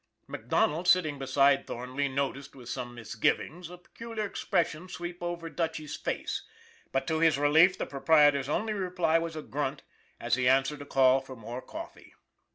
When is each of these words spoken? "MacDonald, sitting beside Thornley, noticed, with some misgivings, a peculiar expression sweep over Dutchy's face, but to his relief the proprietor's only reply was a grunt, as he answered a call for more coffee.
"MacDonald, 0.27 0.87
sitting 0.87 1.19
beside 1.19 1.67
Thornley, 1.67 2.07
noticed, 2.09 2.55
with 2.55 2.69
some 2.69 2.95
misgivings, 2.95 3.69
a 3.69 3.77
peculiar 3.77 4.25
expression 4.25 4.89
sweep 4.89 5.21
over 5.21 5.47
Dutchy's 5.47 5.95
face, 5.95 6.41
but 6.91 7.05
to 7.05 7.19
his 7.19 7.37
relief 7.37 7.77
the 7.77 7.85
proprietor's 7.85 8.49
only 8.49 8.73
reply 8.73 9.19
was 9.19 9.35
a 9.35 9.43
grunt, 9.43 9.83
as 10.19 10.33
he 10.33 10.47
answered 10.49 10.81
a 10.81 10.85
call 10.87 11.19
for 11.19 11.35
more 11.35 11.61
coffee. 11.61 12.15